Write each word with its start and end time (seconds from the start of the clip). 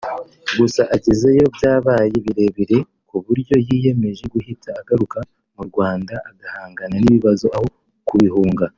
gusa 0.59 0.81
agezeyo 0.95 1.45
byabaye 1.55 2.15
birebire 2.25 2.77
ku 3.09 3.15
buryo 3.25 3.55
yiyemeje 3.67 4.23
guhita 4.33 4.69
agaruka 4.81 5.17
mu 5.55 5.63
Rwanda 5.69 6.13
agahangana 6.29 6.95
n’ibibazo 6.99 7.45
aho 7.57 7.67
kubihunga 8.07 8.65